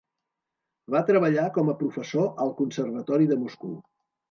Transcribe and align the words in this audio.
Va 0.95 1.01
treballar 1.09 1.43
com 1.59 1.69
a 1.69 1.77
professor 1.83 2.27
al 2.47 2.55
Conservatori 2.63 3.31
de 3.35 3.41
Moscou. 3.45 3.81